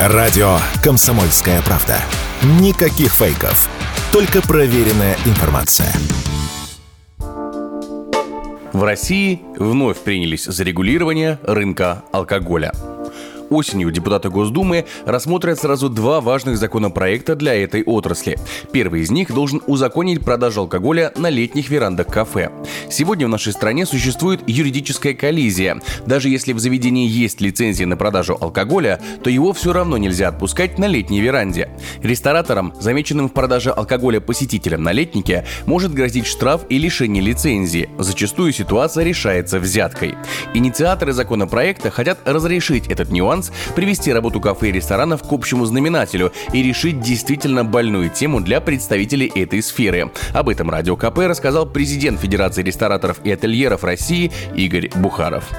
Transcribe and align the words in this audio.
Радио 0.00 0.58
«Комсомольская 0.80 1.60
правда». 1.62 1.96
Никаких 2.60 3.12
фейков. 3.12 3.68
Только 4.12 4.40
проверенная 4.40 5.16
информация. 5.26 5.92
В 8.72 8.84
России 8.84 9.40
вновь 9.56 9.98
принялись 9.98 10.44
за 10.44 10.62
регулирование 10.62 11.40
рынка 11.42 12.04
алкоголя 12.12 12.72
осенью 13.50 13.90
депутаты 13.90 14.30
Госдумы 14.30 14.86
рассмотрят 15.04 15.58
сразу 15.58 15.88
два 15.88 16.20
важных 16.20 16.58
законопроекта 16.58 17.34
для 17.34 17.54
этой 17.54 17.82
отрасли. 17.82 18.38
Первый 18.72 19.02
из 19.02 19.10
них 19.10 19.32
должен 19.32 19.62
узаконить 19.66 20.24
продажу 20.24 20.62
алкоголя 20.62 21.12
на 21.16 21.30
летних 21.30 21.70
верандах 21.70 22.08
кафе. 22.08 22.50
Сегодня 22.90 23.26
в 23.26 23.30
нашей 23.30 23.52
стране 23.52 23.86
существует 23.86 24.40
юридическая 24.46 25.14
коллизия. 25.14 25.80
Даже 26.06 26.28
если 26.28 26.52
в 26.52 26.58
заведении 26.58 27.08
есть 27.08 27.40
лицензия 27.40 27.86
на 27.86 27.96
продажу 27.96 28.36
алкоголя, 28.40 29.00
то 29.22 29.30
его 29.30 29.52
все 29.52 29.72
равно 29.72 29.96
нельзя 29.96 30.28
отпускать 30.28 30.78
на 30.78 30.86
летней 30.86 31.20
веранде. 31.20 31.70
Рестораторам, 32.02 32.72
замеченным 32.80 33.28
в 33.28 33.32
продаже 33.32 33.70
алкоголя 33.70 34.20
посетителям 34.20 34.82
на 34.82 34.92
летнике, 34.92 35.44
может 35.66 35.92
грозить 35.92 36.26
штраф 36.26 36.62
и 36.68 36.78
лишение 36.78 37.22
лицензии. 37.22 37.88
Зачастую 37.98 38.52
ситуация 38.52 39.04
решается 39.04 39.60
взяткой. 39.60 40.16
Инициаторы 40.54 41.12
законопроекта 41.12 41.90
хотят 41.90 42.18
разрешить 42.24 42.88
этот 42.88 43.10
нюанс 43.10 43.37
шанс 43.38 43.52
привести 43.74 44.12
работу 44.12 44.40
кафе 44.40 44.70
и 44.70 44.72
ресторанов 44.72 45.22
к 45.22 45.32
общему 45.32 45.64
знаменателю 45.64 46.32
и 46.52 46.62
решить 46.62 47.00
действительно 47.00 47.64
больную 47.64 48.10
тему 48.10 48.40
для 48.40 48.60
представителей 48.60 49.30
этой 49.34 49.62
сферы. 49.62 50.10
Об 50.34 50.48
этом 50.48 50.70
Радио 50.70 50.96
КП 50.96 51.18
рассказал 51.28 51.66
президент 51.66 52.20
Федерации 52.20 52.62
рестораторов 52.62 53.20
и 53.24 53.30
ательеров 53.30 53.84
России 53.84 54.30
Игорь 54.54 54.90
Бухаров. 54.96 55.50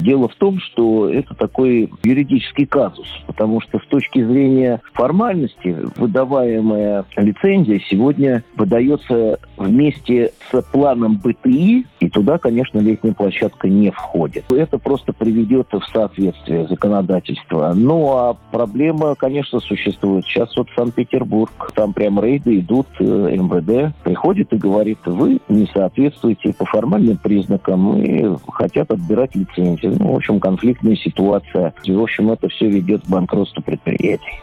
Дело 0.00 0.28
в 0.28 0.34
том, 0.34 0.58
что 0.58 1.08
это 1.08 1.32
такой 1.34 1.88
юридический 2.02 2.66
казус, 2.66 3.06
потому 3.28 3.60
что 3.60 3.78
с 3.78 3.86
точки 3.86 4.24
зрения 4.24 4.80
формальности 4.94 5.76
выдаваемая 5.96 7.04
лицензия 7.16 7.80
сегодня 7.88 8.42
выдается 8.56 9.38
вместе 9.62 10.32
с 10.50 10.62
планом 10.62 11.20
БТИ, 11.22 11.86
и 12.00 12.08
туда, 12.08 12.38
конечно, 12.38 12.78
летняя 12.78 13.12
площадка 13.12 13.68
не 13.68 13.90
входит. 13.90 14.44
Это 14.52 14.78
просто 14.78 15.12
приведет 15.12 15.68
в 15.72 15.82
соответствие 15.92 16.66
законодательства. 16.66 17.72
Ну, 17.74 18.08
а 18.12 18.36
проблема, 18.50 19.14
конечно, 19.14 19.60
существует. 19.60 20.24
Сейчас 20.24 20.54
вот 20.56 20.68
Санкт-Петербург, 20.76 21.72
там 21.74 21.92
прям 21.92 22.20
рейды 22.20 22.58
идут, 22.58 22.86
э, 22.98 23.04
МВД 23.04 23.94
приходит 24.02 24.52
и 24.52 24.56
говорит, 24.56 24.98
вы 25.06 25.40
не 25.48 25.66
соответствуете 25.72 26.52
по 26.52 26.64
формальным 26.64 27.18
признакам 27.18 28.02
и 28.02 28.36
хотят 28.52 28.90
отбирать 28.90 29.34
лицензию. 29.34 29.96
Ну, 29.98 30.12
в 30.12 30.16
общем, 30.16 30.40
конфликтная 30.40 30.96
ситуация. 30.96 31.74
И, 31.84 31.92
в 31.92 32.02
общем, 32.02 32.30
это 32.30 32.48
все 32.48 32.68
ведет 32.68 33.02
к 33.04 33.08
банкротству 33.08 33.62
предприятий. 33.62 34.40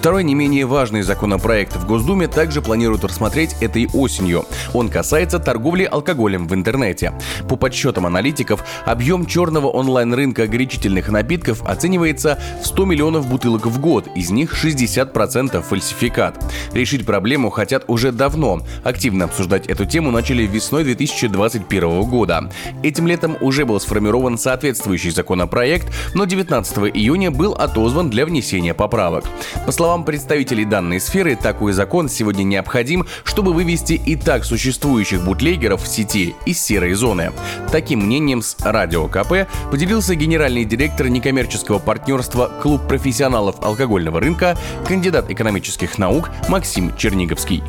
Второй 0.00 0.24
не 0.24 0.34
менее 0.34 0.64
важный 0.64 1.02
законопроект 1.02 1.76
в 1.76 1.86
Госдуме 1.86 2.26
также 2.26 2.62
планируют 2.62 3.04
рассмотреть 3.04 3.54
этой 3.60 3.86
осенью. 3.92 4.46
Он 4.72 4.88
касается 4.88 5.38
торговли 5.38 5.84
алкоголем 5.84 6.48
в 6.48 6.54
интернете. 6.54 7.12
По 7.48 7.56
подсчетам 7.56 8.06
аналитиков, 8.06 8.64
объем 8.86 9.26
черного 9.26 9.66
онлайн-рынка 9.66 10.46
горячительных 10.46 11.10
напитков 11.10 11.62
оценивается 11.68 12.38
в 12.62 12.66
100 12.66 12.84
миллионов 12.86 13.28
бутылок 13.28 13.66
в 13.66 13.78
год, 13.78 14.08
из 14.14 14.30
них 14.30 14.54
60% 14.54 15.60
фальсификат. 15.60 16.42
Решить 16.72 17.04
проблему 17.04 17.50
хотят 17.50 17.84
уже 17.86 18.10
давно. 18.10 18.62
Активно 18.84 19.26
обсуждать 19.26 19.66
эту 19.66 19.84
тему 19.84 20.10
начали 20.10 20.44
весной 20.44 20.84
2021 20.84 22.02
года. 22.04 22.50
Этим 22.82 23.06
летом 23.06 23.36
уже 23.40 23.66
был 23.66 23.78
сформирован 23.80 24.38
соответствующий 24.38 25.10
законопроект, 25.10 25.92
но 26.14 26.24
19 26.24 26.78
июня 26.94 27.30
был 27.30 27.52
отозван 27.52 28.08
для 28.08 28.24
внесения 28.24 28.72
поправок. 28.72 29.24
По 29.70 29.74
словам 29.74 30.02
представителей 30.02 30.64
данной 30.64 30.98
сферы, 30.98 31.36
такой 31.36 31.72
закон 31.72 32.08
сегодня 32.08 32.42
необходим, 32.42 33.06
чтобы 33.22 33.52
вывести 33.52 33.92
и 33.92 34.16
так 34.16 34.44
существующих 34.44 35.22
бутлегеров 35.24 35.84
в 35.84 35.86
сети 35.86 36.34
из 36.44 36.60
серой 36.60 36.94
зоны. 36.94 37.30
Таким 37.70 38.00
мнением 38.00 38.42
с 38.42 38.56
Радио 38.58 39.06
КП 39.06 39.48
поделился 39.70 40.16
генеральный 40.16 40.64
директор 40.64 41.06
некоммерческого 41.06 41.78
партнерства 41.78 42.50
«Клуб 42.60 42.88
профессионалов 42.88 43.62
алкогольного 43.62 44.18
рынка», 44.18 44.58
кандидат 44.88 45.30
экономических 45.30 45.98
наук 45.98 46.30
Максим 46.48 46.96
Черниговский. 46.96 47.62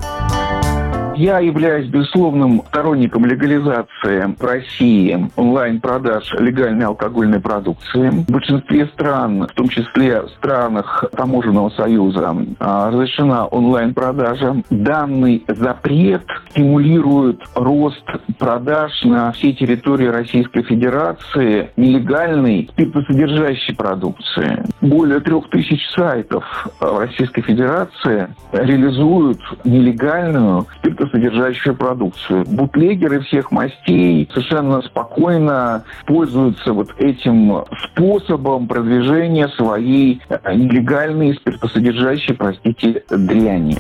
Я 1.21 1.37
являюсь 1.37 1.85
безусловным 1.85 2.63
сторонником 2.69 3.27
легализации 3.27 4.35
в 4.39 4.43
России 4.43 5.29
онлайн-продаж 5.35 6.33
легальной 6.39 6.87
алкогольной 6.87 7.39
продукции. 7.39 8.09
В 8.09 8.25
большинстве 8.25 8.87
стран, 8.87 9.43
в 9.43 9.51
том 9.53 9.69
числе 9.69 10.23
в 10.23 10.29
странах 10.29 11.03
таможенного 11.15 11.69
союза, 11.69 12.35
а, 12.57 12.89
разрешена 12.89 13.45
онлайн-продажа. 13.45 14.63
Данный 14.71 15.45
запрет 15.47 16.25
стимулирует 16.51 17.41
рост 17.55 18.03
продаж 18.37 18.91
на 19.03 19.31
всей 19.31 19.53
территории 19.53 20.07
Российской 20.07 20.63
Федерации 20.63 21.71
нелегальной 21.75 22.69
спиртосодержащей 22.71 23.75
продукции. 23.75 24.63
Более 24.81 25.19
трех 25.19 25.49
тысяч 25.49 25.81
сайтов 25.95 26.43
в 26.79 26.99
Российской 26.99 27.41
Федерации 27.41 28.27
реализуют 28.51 29.39
нелегальную 29.63 30.67
спиртосодержащую 30.77 31.31
содержащую 31.31 31.75
продукцию. 31.75 32.45
Бутлегеры 32.47 33.21
всех 33.21 33.51
мастей 33.51 34.29
совершенно 34.33 34.81
спокойно 34.81 35.83
пользуются 36.05 36.73
вот 36.73 36.89
этим 36.97 37.63
способом 37.83 38.67
продвижения 38.67 39.47
своей 39.49 40.21
нелегальной 40.29 41.33
спиртосодержащей, 41.35 42.33
простите, 42.33 43.03
дряни. 43.09 43.77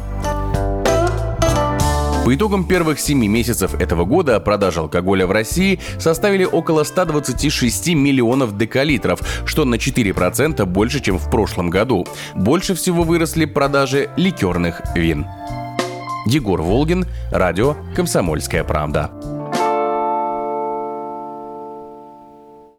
По 2.23 2.35
итогам 2.35 2.65
первых 2.65 2.99
7 2.99 3.17
месяцев 3.25 3.73
этого 3.73 4.05
года 4.05 4.39
продажи 4.39 4.79
алкоголя 4.79 5.25
в 5.25 5.31
России 5.31 5.79
составили 5.97 6.45
около 6.45 6.83
126 6.83 7.95
миллионов 7.95 8.55
декалитров, 8.55 9.21
что 9.45 9.65
на 9.65 9.75
4% 9.75 10.63
больше, 10.65 10.99
чем 10.99 11.17
в 11.17 11.31
прошлом 11.31 11.71
году. 11.71 12.05
Больше 12.35 12.75
всего 12.75 13.01
выросли 13.01 13.45
продажи 13.45 14.11
ликерных 14.17 14.81
вин. 14.95 15.25
Егор 16.27 16.61
Волгин, 16.61 17.07
радио 17.31 17.75
«Комсомольская 17.95 18.63
правда». 18.63 19.09